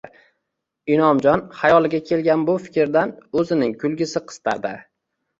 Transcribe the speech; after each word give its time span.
Inomjon 0.93 1.43
hayoliga 1.59 1.99
kelgan 2.11 2.45
bu 2.47 2.55
fikrdan 2.67 3.13
o`zining 3.41 3.75
kulgisi 3.85 4.23
qistadi 4.33 4.73